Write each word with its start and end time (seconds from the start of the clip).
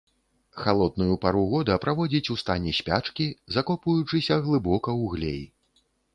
Халодную 0.61 1.17
пару 1.25 1.43
года 1.51 1.75
праводзіць 1.83 2.31
у 2.35 2.39
стане 2.43 2.73
спячкі, 2.79 3.29
закопваючыся 3.59 4.41
глыбока 4.49 4.89
ў 5.01 5.05
глей. 5.15 5.41